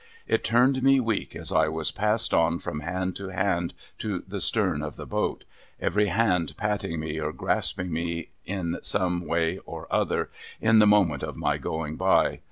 It 0.27 0.43
turned 0.43 0.81
me 0.81 0.99
weak, 0.99 1.35
as 1.35 1.51
I 1.51 1.67
was 1.67 1.91
passed 1.91 2.33
on 2.33 2.57
from 2.57 2.79
hand 2.79 3.15
to 3.17 3.27
hand 3.27 3.75
to 3.99 4.23
the 4.27 4.41
stern 4.41 4.81
of 4.81 4.95
the 4.95 5.05
boat: 5.05 5.43
every 5.79 6.07
hand 6.07 6.55
patting 6.57 6.99
me 6.99 7.19
or 7.19 7.31
grasping 7.31 7.93
me 7.93 8.29
in 8.43 8.79
some 8.81 9.27
way 9.27 9.59
or 9.59 9.85
other, 9.93 10.31
in 10.59 10.79
the 10.79 10.87
moment 10.87 11.21
of 11.21 11.37
my 11.37 11.59
going 11.59 11.97
by. 11.97 12.39